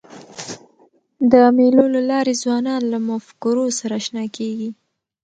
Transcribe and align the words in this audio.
د 1.31 1.33
مېلو 1.57 1.85
له 1.95 2.01
لاري 2.11 2.33
ځوانان 2.41 2.81
له 2.91 2.97
مفکورو 3.09 3.65
سره 3.79 3.93
اشنا 4.01 4.25
کېږي. 4.37 4.69